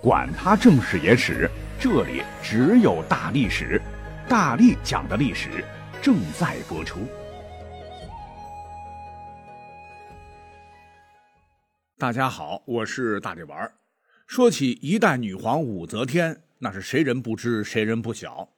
[0.00, 3.82] 管他正史野史，这里只有大历史，
[4.28, 5.64] 大力讲的历史
[6.00, 7.00] 正在播出。
[11.98, 13.72] 大家好，我是大力丸。
[14.28, 18.50] 说起一代女皇武则天，那是谁人不知，谁人不晓。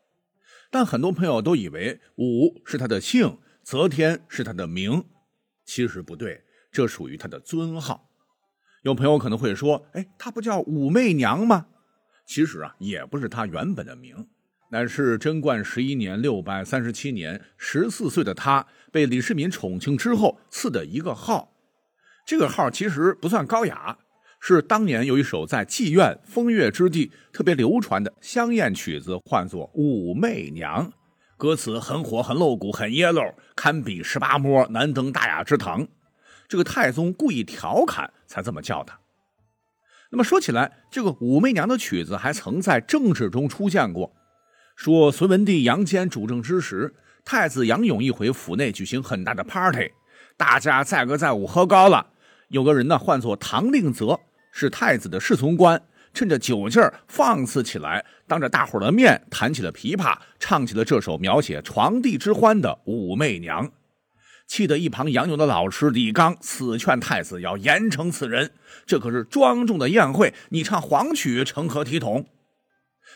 [0.71, 5.07] 但很多朋友都以为武是她的姓，则天是她的名，
[5.65, 8.10] 其实不对，这属于她的尊号。
[8.83, 11.67] 有朋友可能会说：“哎，她不叫武媚娘吗？”
[12.27, 14.29] 其实啊，也不是她原本的名，
[14.71, 21.53] 乃是贞观十一年（六百三十七年），十四岁的她被李世民宠幸之后赐的一个号。
[22.25, 23.99] 这个号其实不算高雅，
[24.41, 30.89] 是当年有一首在妓院风月之地特别流传的香艳曲子，唤作《武媚娘》，
[31.37, 35.87] 歌词很火、很露骨、很 yellow，，堪比十八摸，难登大雅之堂。
[36.51, 38.99] 这个太宗故意调侃，才这么叫他。
[40.11, 44.13] 那么说起来，这个武媚娘的曲子还曾在政治中出现过。
[44.75, 46.93] 说隋文帝杨坚主政之时，
[47.25, 49.93] 太子杨勇一回府内举行很大的 party，
[50.37, 52.09] 大家载歌载舞喝高了。
[52.49, 54.19] 有个人呢，唤作唐令泽，
[54.51, 55.81] 是太子的侍从官，
[56.13, 63.69] 趁着酒劲儿放肆起来，当着大伙儿的面弹起了琵琶，唱起了这首描写床第之欢的《武媚娘》。
[64.51, 68.51] 气得一旁杨勇的老师李刚死劝太子要严惩此人，
[68.85, 72.27] 这可是庄重的宴会，你唱黄曲成何体统？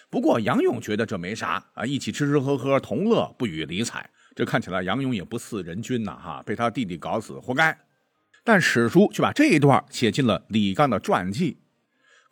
[0.08, 4.08] 不过杨勇觉得这没啥啊，一起吃吃喝喝同乐，不予理睬。
[4.36, 7.76] 这看起来杨勇也不似人君呐，哈，被他弟弟搞死，活该。
[8.44, 11.58] 但史书却把这一段写进了李刚的传记，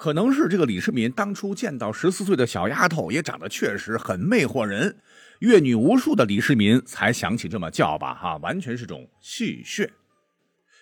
[0.02, 4.96] 可能是这个李世民当初见到十四岁的小丫头，也长得确实很魅惑人。
[5.38, 9.88] 阅女无数的李世民才想起这么叫吧，哈，完全是种戏谑。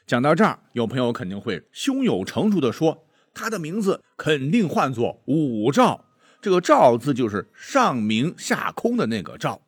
[0.06, 6.00] 讲到这儿，有朋友肯定会胸有成竹地说，他的名字肯定唤作武曌，
[6.40, 9.60] 这个曌字就是上明下空的那个曌。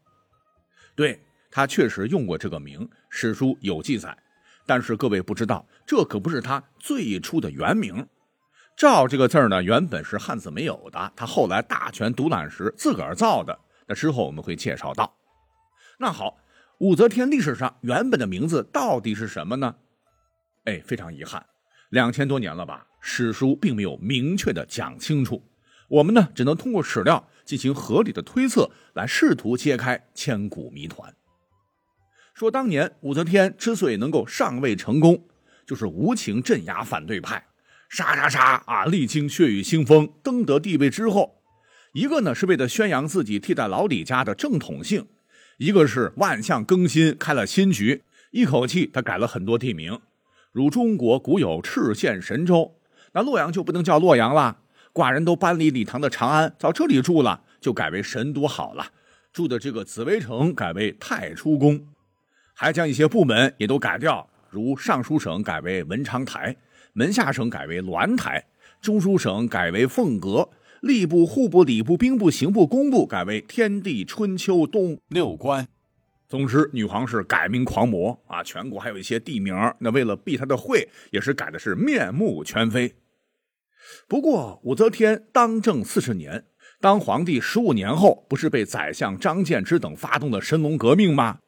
[0.95, 4.17] 对他确实用过这个名，史书有记载。
[4.65, 8.07] 但是各位不知道，这可不是他最初的原名。
[8.83, 13.57] 赵这个字呢，原本是汉字没有的，他后来大权独揽时自个儿造的。
[13.87, 15.17] 那之后我们会介绍到。
[16.01, 16.37] 那好，
[16.79, 19.77] 武则天历史上原本的名字到底是什么呢？
[20.65, 21.47] 哎，非常遗憾，
[21.91, 25.41] 两千多年了吧，史书并没有明确的讲清楚。
[25.87, 31.15] 我们呢，只能通过史料进行合理的推测，来试图揭开千古谜团。
[32.35, 35.29] 说当年武则天之所以能够上位成功，
[35.65, 37.47] 就是无情镇压反对派，
[37.93, 38.87] 杀杀杀啊！
[38.87, 41.43] 历经血雨腥风，登得帝位之后。
[41.93, 45.07] 一个呢是为了宣扬自己替代老李家的正统性，
[45.59, 50.01] 一个是万象更新，开了新局，一口气他改了很多地名，
[50.53, 52.79] 如中国古有赤县神州，
[53.13, 54.61] 那洛阳就不能叫洛阳了，
[54.95, 58.87] 寡人都搬离李唐的长安，到这里住了，就改为神都好了，
[59.35, 61.89] 住的这个紫薇城改为太初宫，
[62.55, 66.57] 还将一些部门也都改掉，如尚书省改为文昌台，
[66.93, 68.45] 门下省改为鸾台，
[68.81, 70.49] 中书省改为凤阁。
[70.83, 75.69] 吏部、户部、礼部、兵部、刑部、工部改为天地、春秋、冬六官。
[76.29, 78.43] 总之，女皇是改名狂魔啊！
[78.43, 82.95] 全国还有一些地名，那为了避她的讳，也是改的是面目全非。
[84.09, 86.47] 不过，武则天当政四十年，
[86.81, 91.39] 当皇帝十五年后，不是被宰相张建之等发动了神龙革命吗？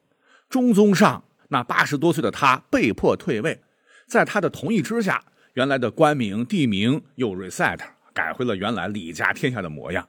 [0.47, 3.59] 中宗上那八十多岁的他被迫退位，
[4.07, 7.79] 在他的同意之下，原来的官名、地名又 reset。
[8.13, 10.07] 改回了原来李家天下的模样，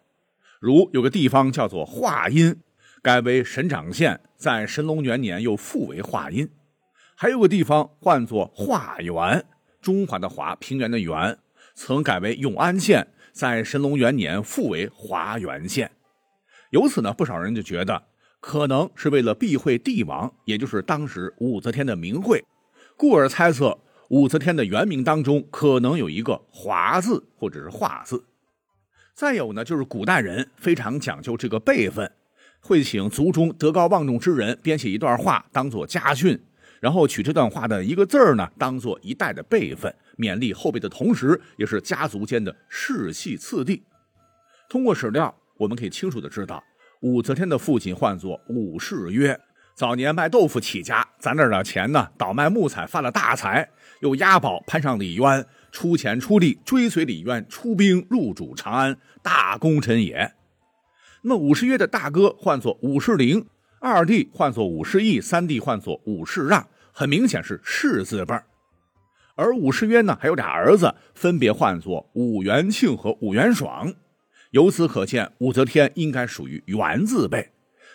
[0.60, 2.56] 如有个地方叫做华阴，
[3.02, 6.46] 改为神长县，在神龙元年又复为华阴；
[7.16, 9.44] 还有个地方唤作华原，
[9.80, 11.36] 中华的华，平原的原，
[11.74, 15.90] 曾改为永安县，在神龙元年复为华原县。
[16.70, 18.04] 由此呢，不少人就觉得，
[18.40, 22.44] 可能是为了避讳帝王，也就是当时武则天的名讳，
[22.96, 23.80] 故而猜测。
[24.08, 28.24] 武则天的原名当中可能有一个“华”字或者是“化”字，
[29.14, 32.10] 再有呢，就是古代人非常讲究这个辈分，
[32.60, 36.38] 会请族中德高望重之人编写一段话当做家训，
[36.80, 43.82] 然后取这段话的一个字儿呢当做一代的辈分，勉励后辈的同时，也是家族间的世系次第。
[44.68, 46.62] 通过史料，我们可以清楚的知道，
[47.00, 49.40] 武则天的父亲唤作武士曰。
[49.76, 53.68] 早年卖豆腐起家，攒点点钱呢，倒卖木材发了大财，
[54.00, 60.32] 又押宝攀上李渊，出钱出力追随李渊出兵入主长安，大功臣也。
[61.20, 63.44] 那么武士约的大哥唤作武士陵，
[63.78, 68.34] 二弟唤作武士义，三弟唤作武士让，很明显是士字辈
[69.34, 73.92] 而武士约呢还有俩儿子，分别唤作武元庆和武元爽。
[74.52, 77.50] 由此可见，武则天应该属于元字辈。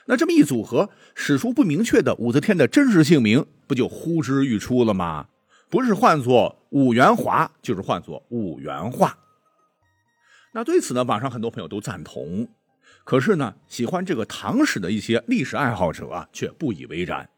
[0.08, 5.28] 那这么一组合，史书不明确的武则天的真实姓名不就呼之欲出了吗？
[5.70, 9.18] 不是唤作武元华，就是唤作武元化。
[10.54, 12.50] 那对此呢，网上很多朋友都赞同。
[13.06, 17.30] 可是呢，喜欢这个唐史的一些历史爱好者啊，却不以为然，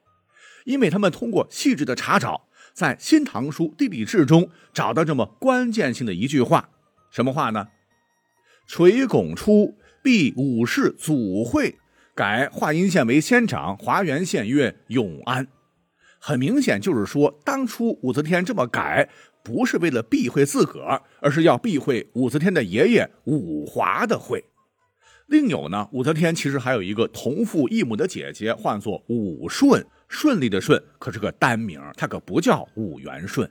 [0.65, 6.69] 因为他们通过细致的查找，在《新唐书地理志》中找到这么关键性的一句话，
[7.11, 7.67] 什么话呢？
[8.65, 11.77] 垂拱出，避武氏祖讳，
[12.15, 15.47] 改华阴县为仙长，华原县曰永安。
[16.19, 19.09] 很明显就是说，当初武则天这么改，
[19.43, 24.45] 不是为了避讳自个儿，而是要避讳武则天的爷爷武华的讳。
[25.25, 33.49] 另有呢，武则天其实还有一个同父异母的姐姐，唤作武顺，顺利的顺可是个单名，她可不叫武元顺。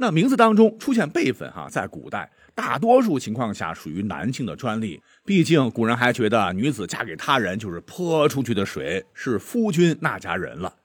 [0.00, 5.02] 那名字当中出现辈分，哈，在古代大多数情况下属于男性的专利。
[5.24, 10.76] 毕竟古人还觉得女子嫁给他人就是泼出去的水，是夫君那家人了。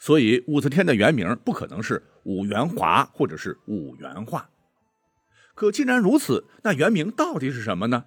[0.00, 4.50] 所以武则天的原名不可能是武元华或者是武元化。
[5.54, 8.06] 可既然如此，那原名到底是什么呢？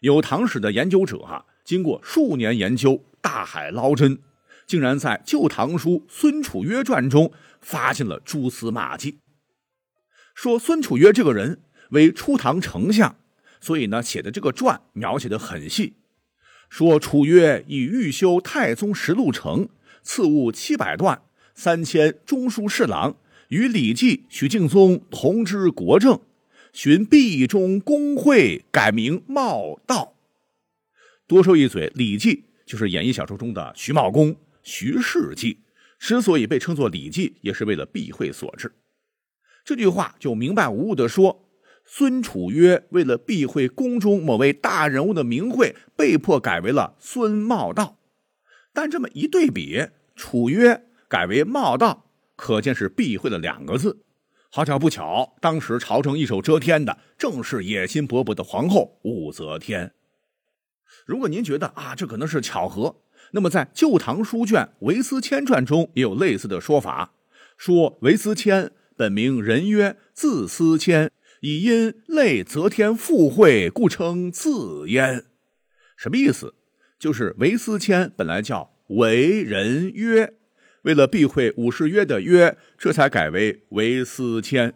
[0.00, 4.18] 有唐史的研究者哈，经过数年研究，大海捞针，
[4.66, 9.20] 竟然在《旧唐书·孙楚约传》中发现了蛛丝马迹。
[10.36, 13.16] 说孙楚约这个人为初唐丞相，
[13.58, 15.94] 所以呢写的这个传描写的很细。
[16.68, 19.70] 说楚约以欲修太宗实录成，
[20.02, 21.22] 赐物七百段，
[21.54, 23.16] 三千中书侍郎，
[23.48, 26.20] 与李继、许敬宗同知国政。
[26.74, 30.16] 寻壁中公会，改名茂道。
[31.26, 35.60] 多说一嘴，李绩就是演义小说中的徐茂公徐世绩，
[35.98, 38.70] 之所以被称作李绩，也是为了避讳所致。
[39.66, 41.44] 这句话就明白无误的说，
[41.84, 47.98] 孙楚约为了避讳宫中某位大人物的名讳，被迫改为了孙茂道。
[48.72, 52.04] 但这么一对比，楚约改为茂道，
[52.36, 54.04] 可见是避讳了两个字。
[54.50, 59.92] 好巧不巧，当时朝政一手遮天的正是野心勃勃的皇后武则天。
[61.04, 62.94] 如果您觉得啊，这可能是巧合，
[63.32, 67.14] 那么在《旧唐书卷韦思谦传》中也有类似的说法，
[67.56, 71.10] 说韦思谦本名人曰，字思谦，
[71.40, 75.26] 以因累则天附会，故称字焉。
[75.96, 76.54] 什么意思？
[76.98, 80.32] 就是韦思谦本来叫韦人曰。
[80.82, 84.74] 为了避讳武士约的约，这才改为韦思谦。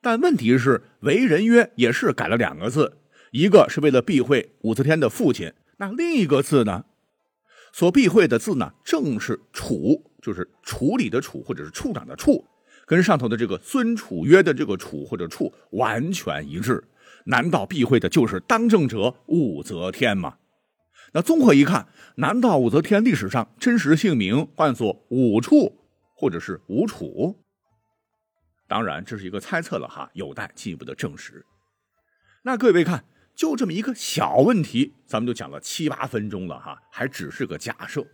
[0.00, 2.98] 但问题是，为人约也是改了两个字，
[3.32, 6.84] 一个是为了避讳武则天的父亲，那另一个字呢？
[7.72, 12.46] 所避讳的字呢，正是处，就是处理的处，或者是处长的处，
[12.92, 16.84] 跟上头的这个孙楚约的这个楚或者处完全一致。
[17.24, 20.36] 难道避讳的就是当政者武则天吗？
[21.14, 25.74] 那综合一看，难道武则天历史上真实姓名唤作武处，
[26.14, 27.42] 或者是武楚？
[28.68, 31.46] 当然，这是一个猜测了哈，有待进一步的证实。
[32.42, 38.06] 那各位看，就这么一个小问题，咱们就讲了七八分钟了哈，还只是个假设。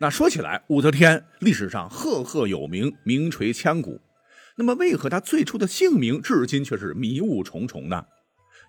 [0.00, 4.00] 那说起来，武则天历史上赫赫有名，名垂千古。
[4.54, 8.06] 那么，为何她最初的姓名至今却是迷雾重重呢？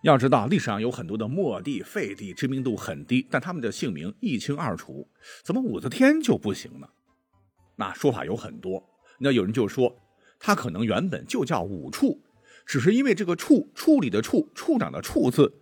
[0.01, 5.07] 要知道，历史上有很多的末帝、废帝，知名度很低，但他们的姓名一清二楚。
[5.43, 6.87] 怎么武则天就不行呢？
[7.75, 8.83] 那说法有很多。
[9.19, 9.95] 那有人就说，
[10.39, 12.23] 他可能原本就叫武处，
[12.65, 15.53] 只是因为这个“处”处理的“处”处长的“处”字，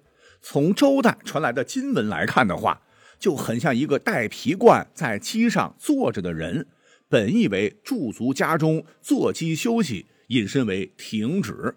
[0.41, 2.81] 从周代传来的金文来看的话，
[3.19, 6.67] 就很像一个戴皮冠在机上坐着的人，
[7.09, 11.75] 本意为驻足家中坐机休息，引申为停止。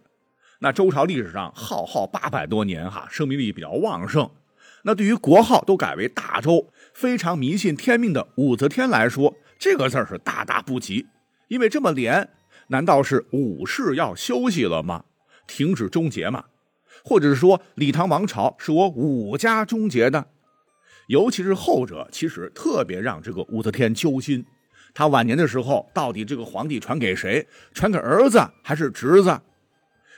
[0.61, 4.30] 那周朝历史上浩浩八百多年，哈，生命力比较旺盛。
[4.82, 11.06] 那对于国号都改为大周，非常迷信天命的武则天来说，这个字儿是大大不吉。
[11.49, 12.28] 因为这么连，
[12.68, 15.04] 难道是武士要休息了吗？
[15.47, 16.44] 停止终结吗？
[17.02, 20.26] 或者是说李唐王朝是我武家终结的？
[21.11, 24.45] 尤其是后者，其实特别让这个武则天揪心。
[24.95, 27.45] 她晚年的时候，到底这个皇帝传给谁？
[27.75, 29.40] 传给儿子还是侄子？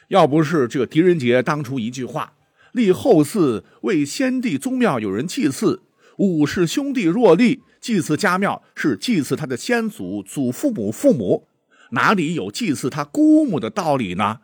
[0.09, 2.35] 要不是这个狄仁杰当初一句话，
[2.73, 5.81] 立后嗣为先帝宗庙有人祭祀，
[6.19, 11.49] 武氏兄弟若立祭祀家庙，是祭祀他的先祖祖父母父母，
[11.93, 14.41] 哪里有祭祀他姑母的道理呢？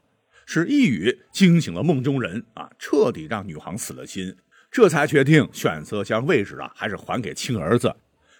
[0.46, 4.34] 是一语惊醒了梦中人啊，彻底让女皇死了心，
[4.70, 7.94] 这才决定选择将位置啊还是还给亲儿子，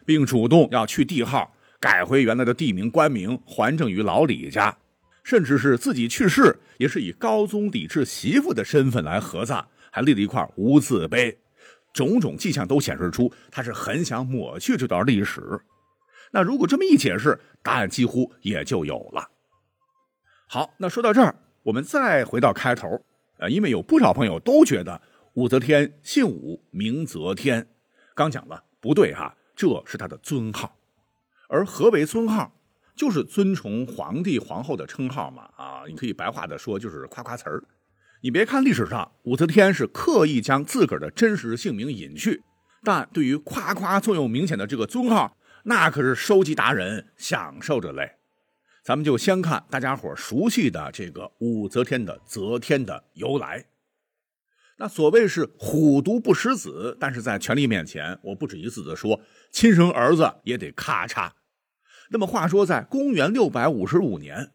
[0.04, 4.76] 并主动要去帝号改回原来的地名官名，还政于老李家。
[5.24, 11.38] 甚至是自己去世，也是以高宗李治媳妇的身份来合葬，还立了一块无字碑。
[11.92, 15.60] 种种迹象都显示出他是很想抹去这段历史。
[16.30, 19.28] 那如果这么一解释，答案几乎也就有了。
[20.46, 23.04] 好，那说到这儿，我们再回到开头，
[23.38, 24.98] 呃，因为有不少朋友都觉得
[25.38, 27.64] 武则天姓武，名则天。
[28.12, 30.76] 刚讲了不对哈，这是他的尊号。
[31.48, 32.52] 而何为尊号？
[32.96, 35.48] 就是尊崇皇帝皇后的称号嘛。
[35.56, 37.62] 啊，你可以白话的说，就是夸夸词儿。
[38.20, 42.42] 你别看历史上武则天是刻意将自个儿的真实姓名隐去，
[42.82, 48.16] 但对于夸夸作用明显的这个尊号，那可是收集达人享受着嘞。
[48.82, 53.64] 咱们就先看大家伙熟悉的这个武则天的“则天”的由来。
[54.80, 59.20] 那所谓是虎毒不食子，但是在权力面前，我不止一次的说，
[59.50, 61.30] 亲生儿子也得咔嚓。
[62.10, 64.52] 那么话说，在公元六百五十五年。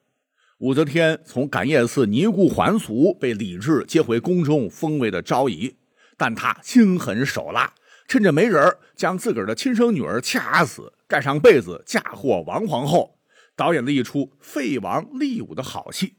[0.59, 5.75] 武则天从感业寺尼姑还俗，被李治接回宫中，封为了昭仪。
[6.15, 7.73] 但她心狠手辣，
[8.07, 13.19] 趁着没人，将自个儿的亲生女儿掐死，盖上被子嫁祸王皇后，
[13.57, 16.15] 导演了一出废王立武的好戏。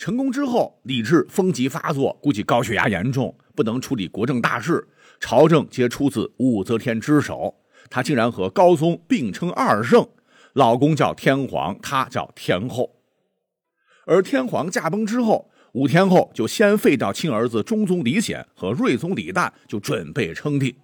[0.00, 4.88] 成功之后，李治风疾发作，估计高血压严重，不能处理国政大事，
[5.20, 7.54] 朝政皆出自武则天之手。
[7.90, 10.08] 他竟然和高宗并称二圣，
[10.54, 12.96] 老公叫天皇，她叫天后。
[14.06, 20.78] 而天皇驾崩之后，武天后就先废掉亲儿子中宗李显和睿宗李旦，就准备称帝。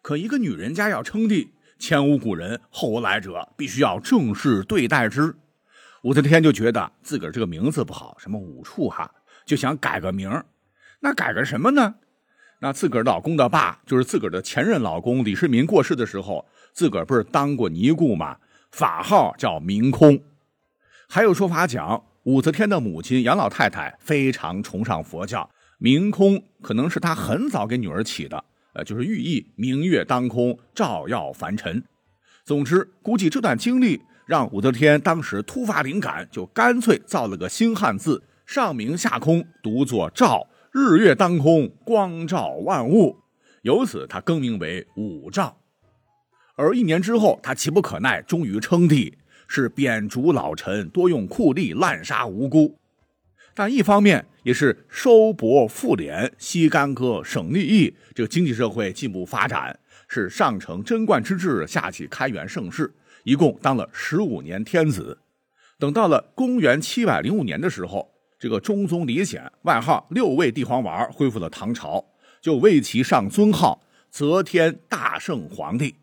[0.00, 5.36] 可一个女人家要称帝，前无古人后无来者，必须要正式对待之。
[6.02, 9.10] 武则天就觉得自个儿这个名字不好，什么武处哈，
[9.44, 10.30] 就想改个名
[11.00, 11.96] 那改个什么呢？
[12.60, 18.38] 那自个儿老公的爸，就是自个儿的前任老公李世民过世的时候，自个儿不是当过尼姑吗？
[18.70, 20.22] 法号叫明空。
[21.08, 22.04] 还有说法讲。
[22.24, 31.82] 武则天的母亲杨老太太非常崇尚佛教，明空可能是她很早给女儿起的，呃，就是寓意明月当空，照耀凡尘。
[32.44, 43.16] 总之，估计这段经历让武则天当时突发灵感，就干脆造了个新汉字，上明下空，读作照，日月当空，光照万物。
[43.62, 45.56] 由此，她更名为武曌。
[46.54, 49.18] 而一年之后，她急不可耐，终于称帝。
[49.48, 52.78] 是贬逐老臣，多用酷吏滥杀无辜，
[53.52, 57.96] 但一方面也是收薄复敛，西干戈省利益。
[58.14, 65.18] 这个经济社会进步发展，是上承贞观之治，下启开元盛世，一共当了十五年天子。
[65.78, 72.04] 等到了公元七百零五年的时候，这个中宗李显，外号六味地黄丸，恢复了唐朝，
[72.40, 75.96] 就为其上尊号则天大圣皇帝。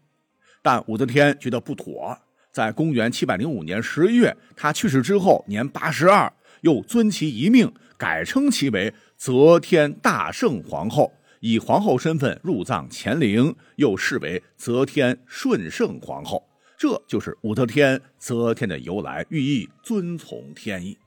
[0.61, 2.17] 但武则天觉得不妥。
[2.51, 16.49] 在公元七百零五年十一月，他去世之后，年八十二，又尊其遗命，改称其为则天大圣皇后，以皇后身份入葬乾陵，又视为则天顺圣皇后。
[16.77, 20.97] 这就是武则天则天的由来，寓意遵从天意。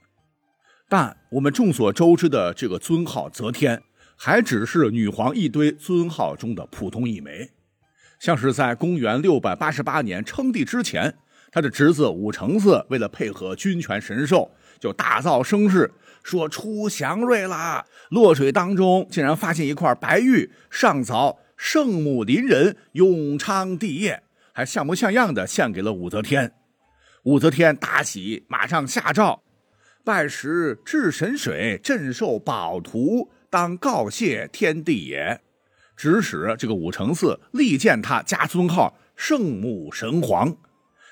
[0.88, 3.80] 但我们众所周知的这个尊号则天，
[4.16, 7.50] 还只是女皇一堆尊号中的普通一枚。
[8.18, 11.16] 像是在公元六百八十八年称帝之前。
[11.52, 17.84] 他的侄子武承嗣为了配合君权神授，就大造声势，说出祥瑞啦！
[18.10, 24.22] 洛水当中竟然发现一块白玉，上凿“圣母临人，永昌帝业”，
[24.60, 26.52] 还像模像样的献给了武则天。
[27.22, 29.42] 武则天大喜，马上下诏：
[30.04, 35.40] 拜时至神水，镇寿宝图，当告谢天地也。
[35.96, 40.54] 指使这个武承嗣力荐他加尊号“圣母神皇”。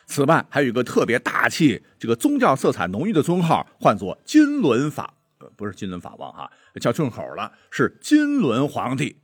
[0.04, 9.16] 此外，还有一个特别大气、这个宗教色彩浓郁的尊号，唤作金轮法，呃，不是金轮法王哈，叫顺口了，是金轮皇帝。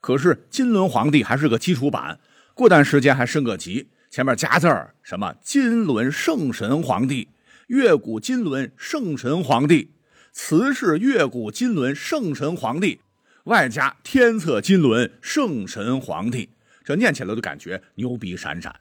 [0.00, 2.18] 可是金轮皇帝还是个基础版，
[2.54, 7.28] 过段时间还升个级，前面加字儿，什么金轮圣神皇帝、
[7.68, 9.92] 月谷金轮圣神皇帝、
[10.32, 13.00] 慈氏月谷金轮圣神皇帝，
[13.44, 16.50] 外加天策金轮圣神皇帝，
[16.84, 18.80] 这念起来都感觉牛逼闪闪。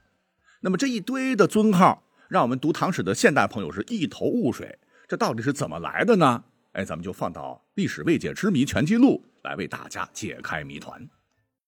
[0.62, 6.44] 那么这一堆的尊号，让我们读唐史的现代朋友是一头雾水，这到底是怎么来的呢？
[6.74, 11.10] 哎，咱们就放到《历史未解之谜全记录》来为大家解开谜团。